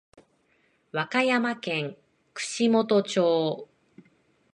[0.91, 1.95] 和歌山県
[2.33, 3.67] 串本町